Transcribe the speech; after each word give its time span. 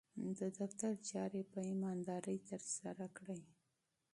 د 0.37 0.39
دفتر 0.59 0.93
چارې 1.09 1.41
په 1.51 1.59
امانتدارۍ 1.73 2.37
ترسره 2.49 3.05
کړئ. 3.17 3.41